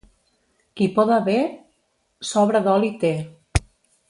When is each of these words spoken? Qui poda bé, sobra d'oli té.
Qui 0.79 0.87
poda 0.95 1.19
bé, 1.27 1.35
sobra 2.33 2.63
d'oli 2.69 2.91
té. 3.05 3.13